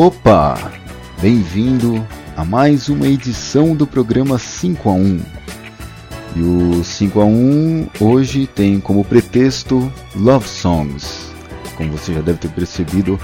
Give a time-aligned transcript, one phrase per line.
[0.00, 0.72] Opa!
[1.20, 2.02] Bem-vindo
[2.34, 5.20] a mais uma edição do programa 5 a 1.
[6.36, 11.30] E o 5 a 1 hoje tem como pretexto Love Songs.
[11.76, 13.20] Como você já deve ter percebido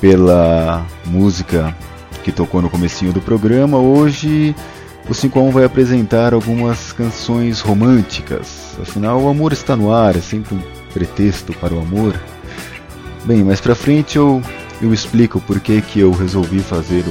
[0.00, 1.76] pela música
[2.24, 4.56] que tocou no comecinho do programa, hoje
[5.10, 8.74] o 5 a 1 vai apresentar algumas canções românticas.
[8.80, 10.62] Afinal, o amor está no ar, é sempre um
[10.94, 12.18] pretexto para o amor.
[13.26, 14.40] Bem, mais pra frente eu
[14.80, 17.04] eu explico por que, que eu resolvi fazer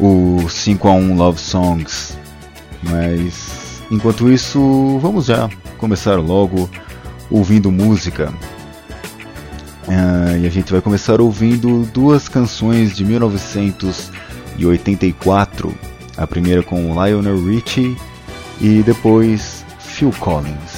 [0.00, 2.16] o, o 5 a 1 Love Songs.
[2.82, 6.70] Mas enquanto isso, vamos já começar logo
[7.30, 8.32] ouvindo música.
[9.86, 15.74] Uh, e a gente vai começar ouvindo duas canções de 1984.
[16.16, 17.94] A primeira com Lionel Richie
[18.60, 20.69] e depois Phil Collins.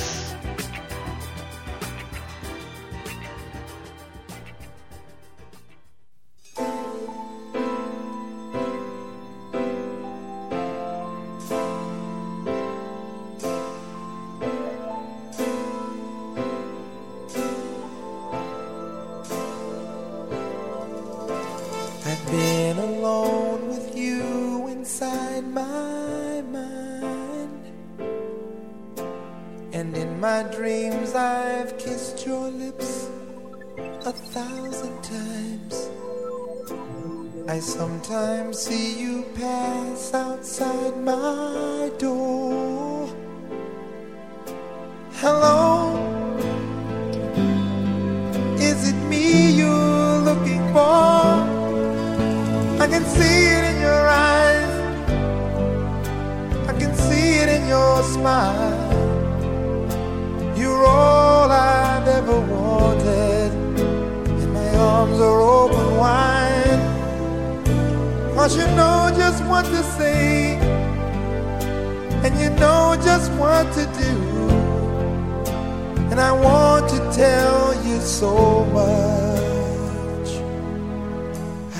[76.12, 80.28] and I want to tell you so much.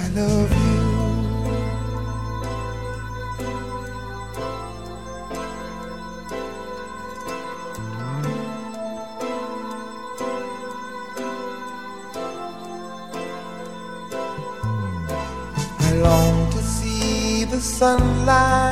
[0.01, 0.81] I love you.
[15.79, 18.72] I long to see the sunlight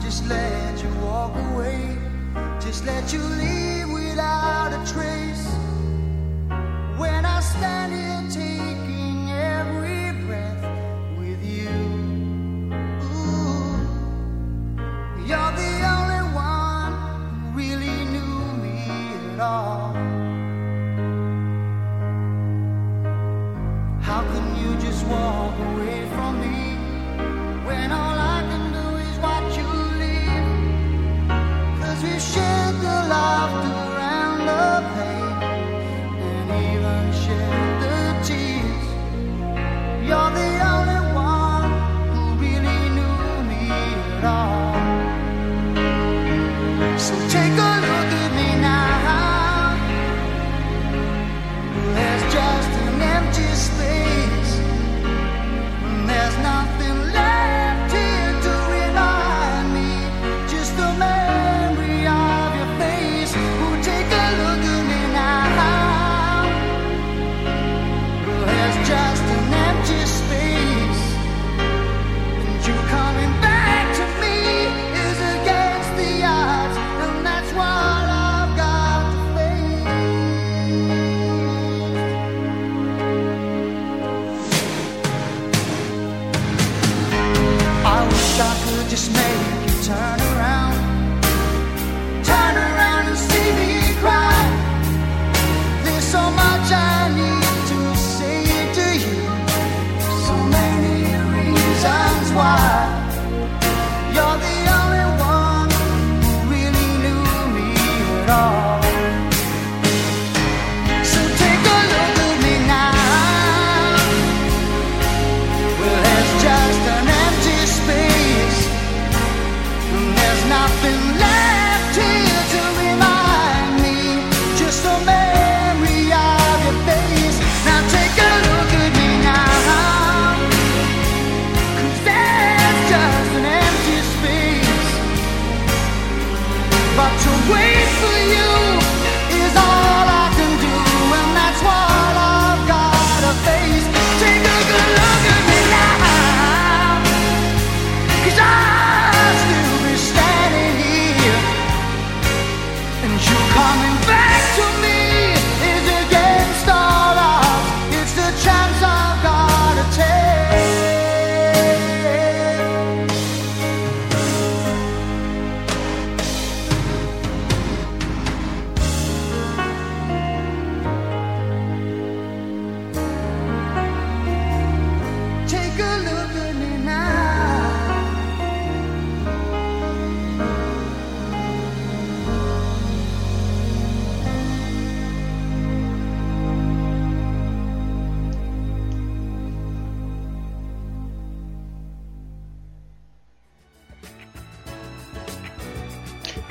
[0.00, 1.96] just let you walk away,
[2.58, 5.59] just let you leave without a trace.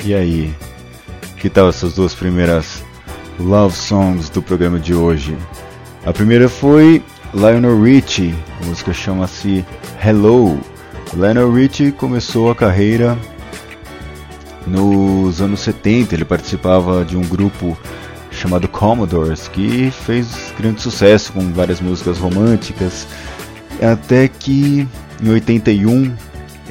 [0.09, 0.55] E aí,
[1.37, 2.83] que tal essas duas primeiras
[3.39, 5.37] love songs do programa de hoje?
[6.03, 9.63] A primeira foi Lionel Richie, a música chama-se
[10.03, 10.59] Hello.
[11.13, 13.15] Lionel Richie começou a carreira
[14.65, 17.77] nos anos 70, ele participava de um grupo
[18.31, 23.05] chamado Commodores que fez grande sucesso com várias músicas românticas,
[23.79, 24.87] até que
[25.21, 26.11] em 81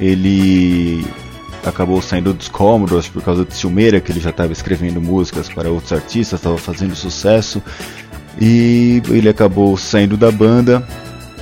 [0.00, 1.06] ele
[1.64, 5.70] acabou saindo dos Commodores por causa de ciumeira, que ele já estava escrevendo músicas para
[5.70, 7.62] outros artistas, estava fazendo sucesso.
[8.40, 10.86] E ele acabou saindo da banda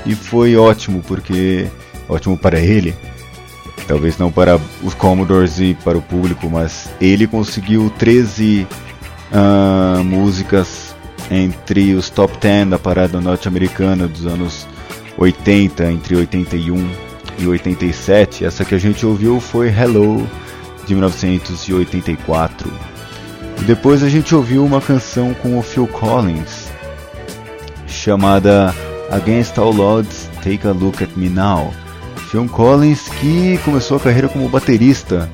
[0.05, 1.67] e foi ótimo, porque
[2.09, 2.95] ótimo para ele.
[3.87, 8.67] Talvez não para os Commodores e para o público, mas ele conseguiu 13
[9.33, 10.95] ah, músicas
[11.31, 14.67] entre os top 10 da parada norte-americana dos anos
[15.19, 17.06] 80, entre 81
[17.39, 18.45] e 87.
[18.45, 20.27] Essa que a gente ouviu foi Hello,
[20.87, 22.73] de 1984.
[23.61, 26.69] E depois a gente ouviu uma canção com o Phil Collins,
[27.87, 28.75] chamada
[29.11, 31.73] Against All Odds, Take a Look at Me Now.
[32.31, 35.31] Phil Collins que começou a carreira como baterista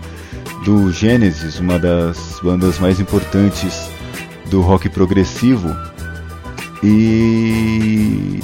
[0.64, 3.88] do Genesis, uma das bandas mais importantes
[4.46, 5.74] do rock progressivo.
[6.82, 8.40] E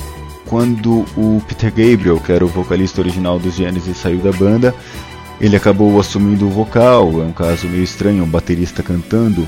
[0.48, 4.74] quando o Peter Gabriel, que era o vocalista original dos Genesis, saiu da banda,
[5.40, 7.22] ele acabou assumindo o vocal.
[7.22, 9.46] É um caso meio estranho, um baterista cantando,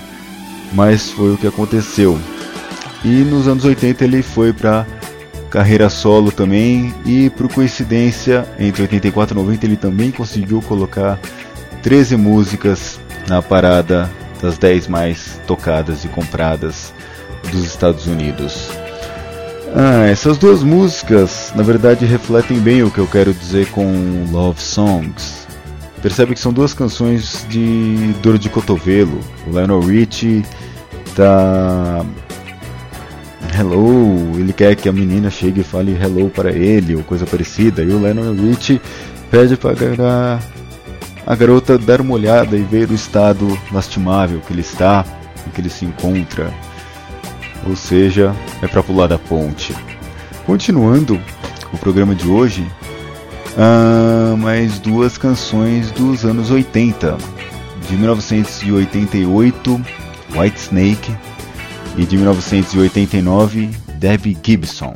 [0.73, 2.19] mas foi o que aconteceu.
[3.02, 4.87] E nos anos 80 ele foi para
[5.50, 11.19] carreira solo também e por coincidência entre 84 e 90 ele também conseguiu colocar
[11.83, 14.09] 13 músicas na parada
[14.40, 16.92] das 10 mais tocadas e compradas
[17.50, 18.79] dos Estados Unidos.
[19.74, 24.60] Ah, essas duas músicas, na verdade, refletem bem o que eu quero dizer com Love
[24.60, 25.46] Songs.
[26.02, 29.20] Percebe que são duas canções de dor de cotovelo.
[29.46, 30.44] O Lionel Richie
[31.14, 32.04] tá
[33.56, 37.82] hello, ele quer que a menina chegue e fale hello para ele ou coisa parecida.
[37.82, 38.80] E o Lionel Richie
[39.30, 40.40] pede para
[41.24, 45.04] a garota dar uma olhada e ver o estado lastimável que ele está,
[45.46, 46.50] em que ele se encontra
[47.67, 49.75] ou seja, é para pular da ponte.
[50.47, 51.21] Continuando
[51.73, 52.67] o programa de hoje,
[53.59, 57.17] ah, mais duas canções dos anos 80,
[57.88, 59.81] de 1988,
[60.37, 61.12] White Snake,
[61.97, 64.95] e de 1989, Debbie Gibson.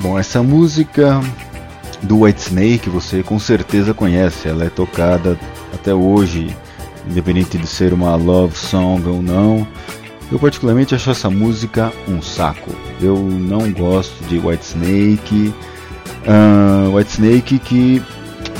[0.00, 1.20] Bom, essa música
[2.02, 5.36] do Whitesnake você com certeza conhece, ela é tocada
[5.74, 6.56] até hoje,
[7.08, 9.66] independente de ser uma love song ou não.
[10.30, 12.70] Eu particularmente acho essa música um saco.
[13.00, 15.52] Eu não gosto de Whitesnake.
[16.26, 18.02] Uh, Whitesnake que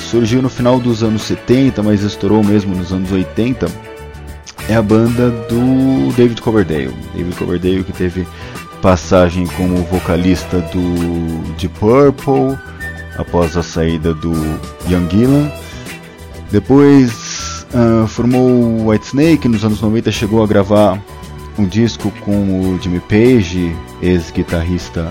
[0.00, 3.66] surgiu no final dos anos 70, mas estourou mesmo nos anos 80.
[4.68, 6.94] É a banda do David Coverdale.
[7.14, 8.26] David Coverdale que teve
[8.82, 12.56] passagem como vocalista do de Purple
[13.16, 14.32] após a saída do
[14.88, 15.52] Young Gillan.
[16.50, 20.98] Depois uh, formou o Whitesnake, nos anos 90 chegou a gravar
[21.58, 25.08] um disco com o Jimmy Page, ex-guitarrista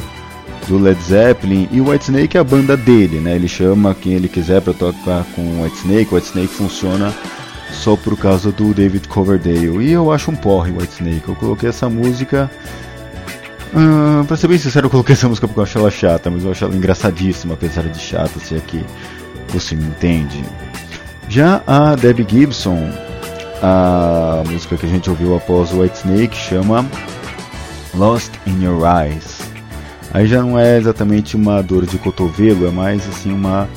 [0.68, 3.36] do Led Zeppelin, e o Whitesnake é a banda dele, né?
[3.36, 6.08] Ele chama quem ele quiser para tocar com o Whitesnake.
[6.12, 7.14] O Whitesnake funciona
[7.72, 9.86] só por causa do David Coverdale.
[9.86, 11.28] E eu acho um porre o Whitesnake.
[11.28, 12.50] Eu coloquei essa música
[13.74, 16.44] Uh, pra ser bem sincero, eu coloquei essa música porque eu acho ela chata, mas
[16.44, 18.84] eu acho ela engraçadíssima, apesar de chata, se é que
[19.50, 20.44] você me entende.
[21.30, 22.90] Já a Debbie Gibson,
[23.62, 26.86] a música que a gente ouviu após o White Snake chama
[27.94, 29.40] Lost in Your Eyes.
[30.14, 33.68] Aí já não é exatamente uma dor de cotovelo, é mais assim uma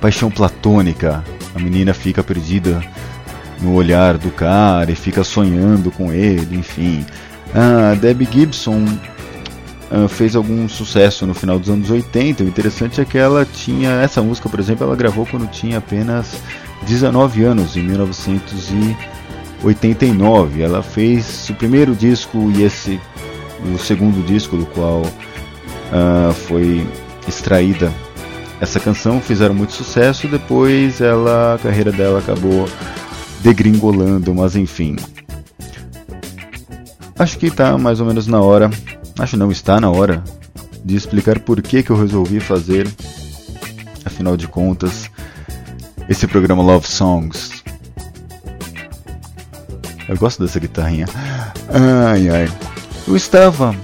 [0.00, 1.24] paixão platônica.
[1.54, 2.82] A menina fica perdida
[3.60, 7.04] no olhar do cara e fica sonhando com ele, enfim.
[7.54, 8.84] A Debbie Gibson
[9.90, 12.44] uh, fez algum sucesso no final dos anos 80.
[12.44, 16.40] O interessante é que ela tinha essa música, por exemplo, ela gravou quando tinha apenas
[16.82, 20.62] 19 anos, em 1989.
[20.62, 22.98] Ela fez o primeiro disco e esse
[23.74, 26.86] o segundo disco do qual uh, foi
[27.26, 27.92] extraída
[28.60, 32.68] essa canção fizeram muito sucesso depois ela a carreira dela acabou
[33.40, 34.96] degringolando mas enfim
[37.18, 38.70] acho que está mais ou menos na hora
[39.18, 40.22] Acho não está na hora
[40.84, 42.88] de explicar por que, que eu resolvi fazer,
[44.04, 45.10] afinal de contas,
[46.08, 47.62] esse programa Love Songs.
[50.08, 51.06] Eu gosto dessa guitarrinha.
[51.68, 52.48] Ai ai.
[53.06, 53.74] Eu estava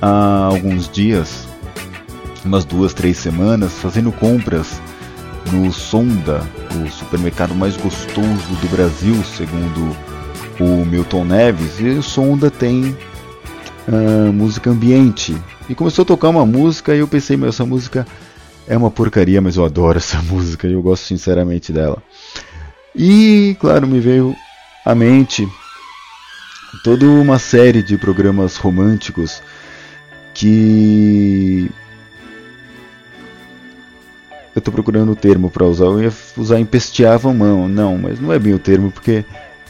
[0.00, 1.48] há alguns dias,
[2.44, 4.80] umas duas, três semanas, fazendo compras
[5.50, 6.42] no Sonda,
[6.76, 9.96] o supermercado mais gostoso do Brasil, segundo
[10.60, 11.80] o Milton Neves.
[11.80, 12.96] E o Sonda tem
[13.88, 15.36] uh, música ambiente.
[15.68, 18.06] E começou a tocar uma música e eu pensei, meu, essa música
[18.66, 22.02] é uma porcaria, mas eu adoro essa música e eu gosto sinceramente dela.
[22.94, 24.36] E, claro, me veio
[24.84, 25.48] à mente
[26.84, 29.42] toda uma série de programas românticos
[30.34, 31.70] que
[34.54, 35.84] eu estou procurando o termo para usar.
[35.84, 39.24] Eu ia usar empesteavam mão, não, mas não é bem o termo porque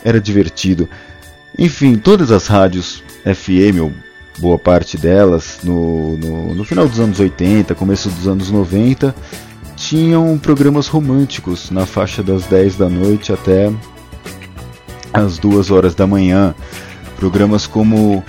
[0.05, 0.89] era divertido.
[1.57, 3.93] Enfim, todas as rádios FM, ou
[4.39, 9.15] boa parte delas, no, no, no, final dos anos 80, começo dos anos 90,
[9.77, 13.71] tinham programas românticos na faixa das 10 da noite até
[15.13, 16.55] as 2 horas da manhã.
[17.17, 18.25] Programas como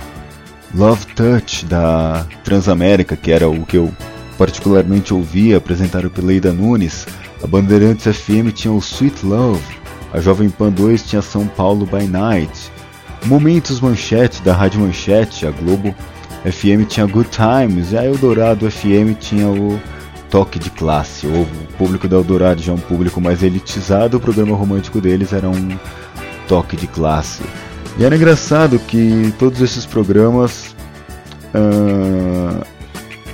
[0.74, 3.92] Love Touch da Transamérica, que era o que eu
[4.36, 7.06] particularmente ouvia, apresentado pela Leida Nunes.
[7.42, 9.62] A Bandeirantes FM tinha o Sweet Love.
[10.12, 12.72] A Jovem Pan 2 tinha São Paulo by Night.
[13.24, 15.94] Momentos Manchete da Rádio Manchete, a Globo
[16.44, 19.80] FM tinha Good Times, e a Eldorado FM tinha o
[20.28, 21.26] Toque de Classe.
[21.26, 21.46] O
[21.78, 25.78] público da Eldorado já é um público mais elitizado, o programa romântico deles era um
[26.46, 27.42] toque de classe.
[27.98, 30.74] E era engraçado que todos esses programas
[31.54, 32.66] uh,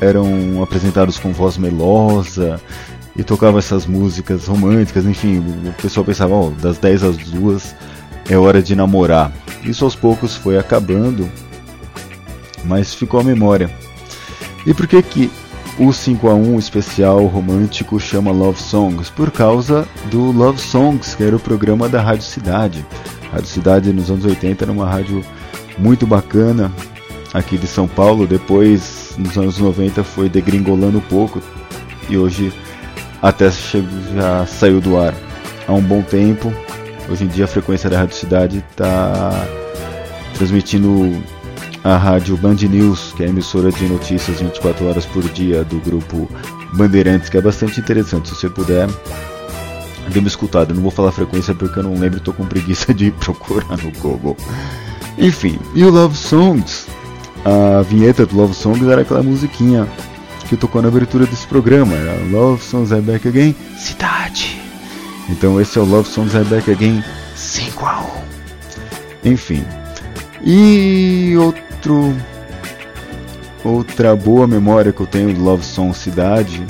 [0.01, 2.61] eram apresentados com voz melosa
[3.17, 7.75] e tocavam essas músicas românticas, enfim, o pessoal pensava, oh, das 10 às 2
[8.29, 9.33] é hora de namorar.
[9.63, 11.31] Isso aos poucos foi acabando,
[12.65, 13.71] mas ficou a memória.
[14.67, 15.31] E por que que
[15.79, 19.11] o 5 a 1 especial romântico chama Love Songs?
[19.11, 22.85] Por causa do Love Songs, que era o programa da Rádio Cidade.
[23.31, 25.25] A Rádio Cidade nos anos 80 era uma rádio
[25.79, 26.71] muito bacana
[27.33, 31.41] aqui de São Paulo, depois nos anos 90 foi degringolando um pouco
[32.09, 32.53] e hoje
[33.23, 35.15] até já saiu do ar
[35.67, 36.53] há um bom tempo
[37.11, 39.33] Hoje em dia a frequência da Rádio Cidade está
[40.35, 41.21] transmitindo
[41.83, 45.81] a rádio Band News, que é a emissora de notícias 24 horas por dia do
[45.81, 46.29] grupo
[46.75, 48.29] Bandeirantes, que é bastante interessante.
[48.29, 48.87] Se você puder,
[50.09, 50.73] dê uma escutada.
[50.73, 54.37] não vou falar frequência porque eu não lembro, estou com preguiça de procurar no Google.
[55.19, 56.87] Enfim, e o Love Songs?
[57.45, 59.89] A vinheta do Love Songs era aquela musiquinha
[60.49, 61.95] que tocou na abertura desse programa.
[61.95, 64.20] Era Love Songs é Back Again, Cidade.
[65.31, 67.03] Então esse é o Love Songs Back Again
[67.35, 68.01] 5 a
[69.25, 69.31] 1.
[69.31, 69.65] Enfim.
[70.43, 72.15] E outro
[73.63, 76.65] outra boa memória que eu tenho do Love Song Cidade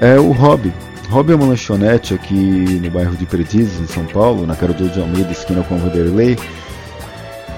[0.00, 0.72] é o Hobby.
[1.08, 5.00] Hobby é uma lanchonete aqui no bairro de Perdizes, em São Paulo, na Carolina de
[5.00, 6.36] Almeida, esquina com Vanderlei.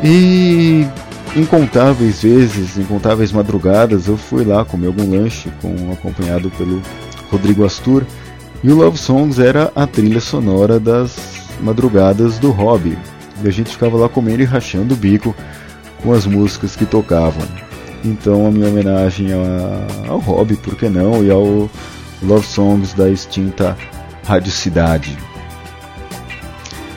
[0.05, 0.87] E
[1.35, 6.83] incontáveis vezes, incontáveis madrugadas, eu fui lá comer algum lanche, com, acompanhado pelo
[7.31, 8.05] Rodrigo Astur.
[8.63, 11.17] E o Love Songs era a trilha sonora das
[11.61, 12.99] madrugadas do Hobby.
[13.43, 15.35] E a gente ficava lá comendo e rachando o bico
[16.03, 17.47] com as músicas que tocavam.
[18.05, 19.29] Então a minha homenagem
[20.09, 21.71] ao Hobby, por que não, e ao
[22.23, 23.77] Love Songs da extinta
[24.25, 25.17] Rádio Cidade.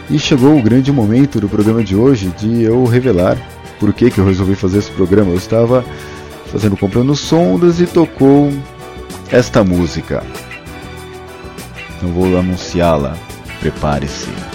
[0.10, 3.38] E chegou o grande momento do programa de hoje de eu revelar
[3.80, 5.32] por que, que eu resolvi fazer esse programa.
[5.32, 5.86] Eu estava
[6.52, 8.52] fazendo comprando sondas e tocou
[9.32, 10.24] esta música.
[12.02, 13.16] Então vou anunciá-la.
[13.60, 14.51] Prepare-se.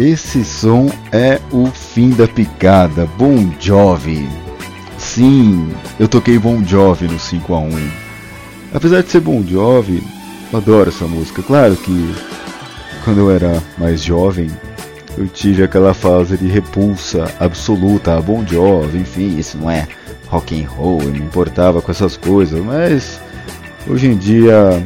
[0.00, 4.26] Esse som é o fim da picada, Bon Jovi.
[4.96, 7.90] Sim, eu toquei Bon Jovi no 5 a 1.
[8.72, 10.02] Apesar de ser Bon Jovi,
[10.50, 11.42] eu adoro essa música.
[11.42, 12.14] Claro que
[13.04, 14.50] quando eu era mais jovem,
[15.18, 19.86] eu tive aquela fase de repulsa absoluta a Bon Jovi, enfim, isso não é
[20.28, 23.20] rock and roll, eu não importava com essas coisas, mas
[23.86, 24.82] hoje em dia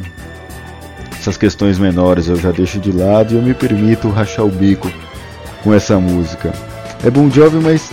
[1.17, 4.91] essas questões menores eu já deixo de lado e eu me permito rachar o bico
[5.65, 6.53] com essa música.
[7.03, 7.89] É Bon Jovi, mas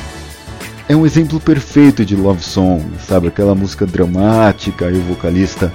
[0.87, 3.29] é um exemplo perfeito de love song, sabe?
[3.29, 5.73] Aquela música dramática e o vocalista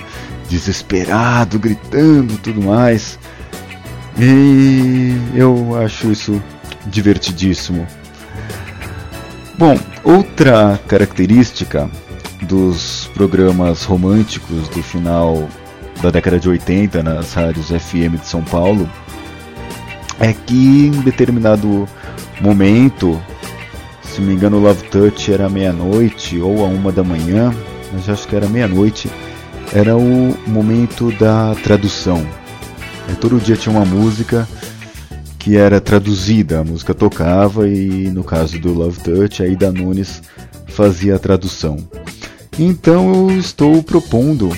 [0.47, 3.17] desesperado, gritando tudo mais.
[4.19, 6.41] E eu acho isso
[6.86, 7.86] divertidíssimo.
[9.57, 11.89] Bom, outra característica
[12.43, 15.49] dos programas românticos do final
[15.99, 18.88] da década de 80 nas rádios FM de São Paulo
[20.19, 21.88] é que em determinado
[22.41, 23.21] momento,
[24.03, 27.53] se não me engano, o Love Touch era meia-noite ou a uma da manhã,
[27.93, 29.10] mas acho que era meia-noite,
[29.73, 32.25] era o momento da tradução.
[33.10, 34.47] E todo dia tinha uma música
[35.38, 40.21] que era traduzida, a música tocava e no caso do Love Touch, aí da Nunes
[40.67, 41.77] fazia a tradução.
[42.60, 44.51] Então eu estou propondo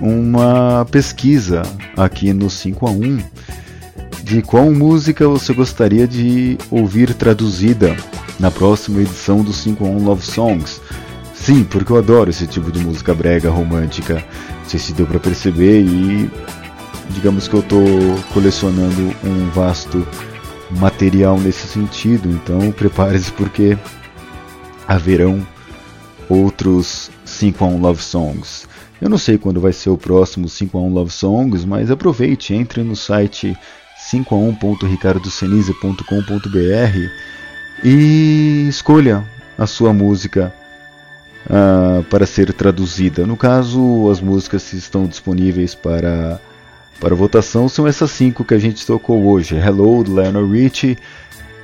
[0.00, 1.62] uma pesquisa
[1.96, 3.18] aqui no 5 a 1
[4.30, 7.96] de qual música você gostaria de ouvir traduzida
[8.38, 10.80] na próxima edição do 5 a 1 Love Songs.
[11.34, 14.14] Sim, porque eu adoro esse tipo de música brega romântica.
[14.14, 16.30] Não sei se deu para perceber e
[17.08, 17.82] digamos que eu estou
[18.32, 20.06] colecionando um vasto
[20.78, 22.30] material nesse sentido.
[22.30, 23.76] Então prepare-se porque
[24.86, 25.44] haverão
[26.28, 28.68] outros 5 a 1 Love Songs.
[29.00, 32.54] Eu não sei quando vai ser o próximo 5 a 1 Love Songs, mas aproveite,
[32.54, 33.58] entre no site
[34.10, 37.10] 5a1.ricardocenise.com.br
[37.84, 39.22] e escolha
[39.56, 40.52] a sua música
[41.46, 43.26] uh, para ser traduzida.
[43.26, 46.40] No caso, as músicas que estão disponíveis para,
[46.98, 50.98] para votação são essas cinco que a gente tocou hoje: Hello, do Lionel Richie.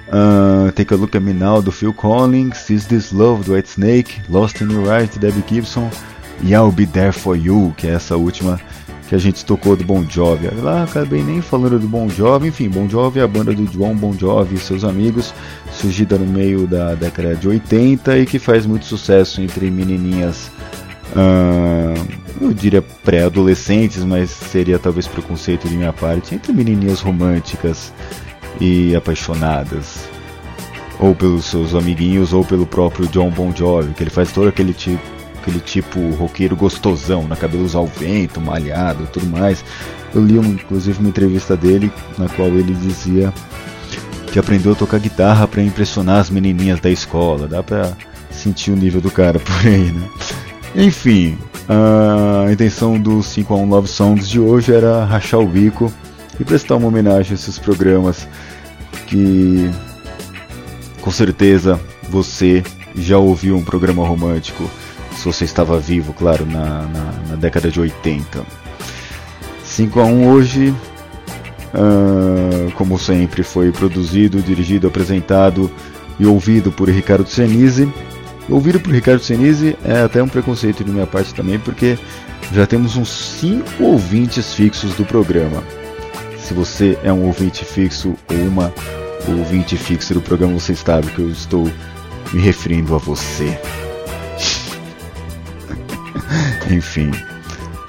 [0.09, 3.68] Uh, Take a Look at Me Now do Phil Collins, Is This Love do White
[3.68, 5.90] Snake, Lost in Your Eyes de Debbie Gibson,
[6.44, 8.60] e I'll Be There For You, que é essa última
[9.09, 10.48] que a gente tocou do Bon Jovi.
[10.61, 13.94] Lá acabei nem falando do Bon Jovi, enfim, Bon Jovi é a banda do João
[13.94, 15.33] Bon Jovi e seus amigos,
[15.73, 20.50] surgida no meio da década de 80 e que faz muito sucesso entre menininhas,
[21.13, 22.07] uh,
[22.40, 27.92] eu diria pré-adolescentes, mas seria talvez preconceito de minha parte, entre menininhas românticas
[28.61, 30.09] e apaixonadas.
[30.98, 34.73] Ou pelos seus amiguinhos, ou pelo próprio John Bon Jovi, que ele faz todo aquele
[34.73, 35.15] tipo
[35.47, 39.65] aquele tipo roqueiro gostosão, na cabelos ao vento, malhado, tudo mais.
[40.13, 43.33] Eu li inclusive uma entrevista dele na qual ele dizia
[44.33, 47.47] que aprendeu a tocar guitarra para impressionar as menininhas da escola.
[47.47, 47.97] Dá para
[48.31, 50.09] sentir o nível do cara por aí, né?
[50.75, 51.38] Enfim,
[51.69, 55.92] a intenção do 5 a 1 Love Songs de hoje era rachar o bico
[56.40, 58.29] e prestar uma homenagem a esses programas
[59.07, 59.71] que
[61.01, 61.81] com certeza
[62.11, 62.65] você
[62.97, 64.69] já ouviu um programa romântico
[65.17, 68.44] se você estava vivo, claro, na, na, na década de 80.
[69.64, 70.75] 5 a 1 hoje,
[71.75, 75.71] uh, como sempre, foi produzido, dirigido, apresentado
[76.19, 77.92] e ouvido por Ricardo Senise.
[78.48, 81.98] Ouvido por Ricardo Senise é até um preconceito de minha parte também, porque
[82.52, 85.64] já temos uns 5 ouvintes fixos do programa.
[86.38, 88.73] Se você é um ouvinte fixo ou uma
[89.27, 91.64] ouvinte fixa do programa, você sabe que eu estou
[92.33, 93.58] me referindo a você.
[96.71, 97.10] Enfim.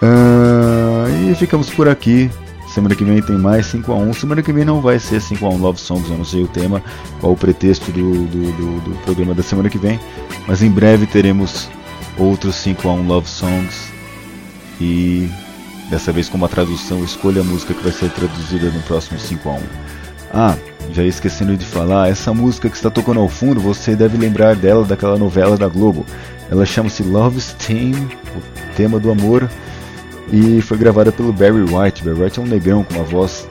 [0.02, 2.30] Uh, e ficamos por aqui.
[2.68, 4.14] Semana que vem tem mais 5x1.
[4.14, 6.84] Semana que vem não vai ser 5x1 Love Songs, eu não sei o tema,
[7.20, 10.00] qual o pretexto do, do, do, do programa da semana que vem.
[10.48, 11.70] Mas em breve teremos
[12.18, 13.92] outros 5x1 Love Songs.
[14.80, 15.28] E
[15.90, 19.62] dessa vez com uma tradução, escolha a música que vai ser traduzida no próximo 5x1.
[20.32, 20.56] Ah,
[20.94, 24.86] já esquecendo de falar, essa música que está tocando ao fundo, você deve lembrar dela
[24.86, 26.06] daquela novela da Globo.
[26.50, 29.50] Ela chama-se Love Steam, o tema do amor,
[30.32, 32.04] e foi gravada pelo Barry White.
[32.04, 33.48] Barry White é um negrão com uma voz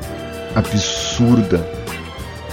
[0.55, 1.59] absurda.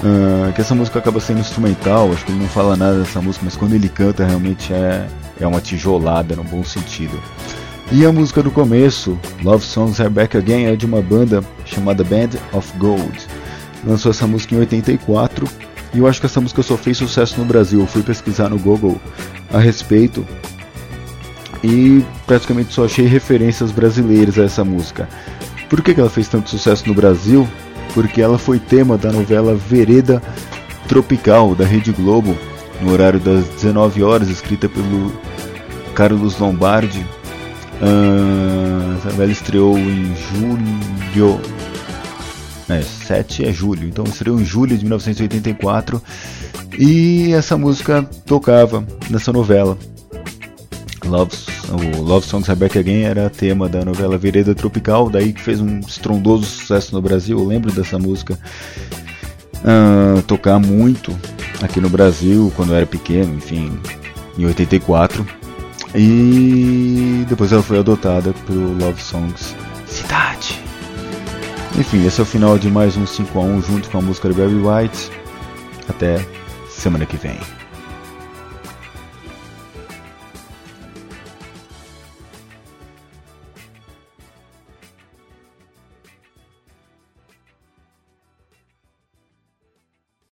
[0.03, 3.45] Uh, que essa música acaba sendo instrumental, acho que ele não fala nada dessa música,
[3.45, 5.07] mas quando ele canta realmente é,
[5.39, 7.17] é uma tijolada no bom sentido.
[7.89, 12.03] E a música do começo, Love Songs Are Back Again, é de uma banda chamada
[12.03, 13.27] Band of Gold.
[13.85, 15.47] Lançou essa música em 84
[15.93, 17.79] e eu acho que essa música só fez sucesso no Brasil.
[17.79, 18.99] Eu fui pesquisar no Google
[19.53, 20.25] a respeito
[21.63, 25.07] e praticamente só achei referências brasileiras a essa música.
[25.69, 27.47] Por que, que ela fez tanto sucesso no Brasil?
[27.93, 30.21] porque ela foi tema da novela Vereda
[30.87, 32.35] Tropical da Rede Globo,
[32.81, 35.13] no horário das 19 horas, escrita pelo
[35.93, 37.05] Carlos Lombardi.
[37.81, 41.39] Uh, essa novela estreou em julho.
[42.69, 46.01] É, 7 é julho, então estreou em julho de 1984
[46.79, 49.77] e essa música tocava nessa novela.
[51.07, 51.31] Love,
[51.69, 55.59] o Love Songs Are Back Again era tema da novela Vereda Tropical, daí que fez
[55.59, 57.37] um estrondoso sucesso no Brasil.
[57.37, 58.37] Eu lembro dessa música
[59.55, 61.17] uh, tocar muito
[61.61, 63.79] aqui no Brasil quando eu era pequeno, enfim,
[64.37, 65.25] em 84.
[65.95, 70.59] E depois ela foi adotada pelo Love Songs Cidade.
[71.77, 74.29] Enfim, esse é o final de mais um 5 a 1 junto com a música
[74.29, 75.11] de Barry White.
[75.87, 76.25] Até
[76.69, 77.37] semana que vem.